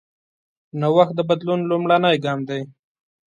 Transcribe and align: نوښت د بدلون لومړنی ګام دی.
نوښت 0.79 1.13
د 1.17 1.19
بدلون 1.29 1.59
لومړنی 1.69 2.15
ګام 2.23 2.39
دی. 2.49 2.61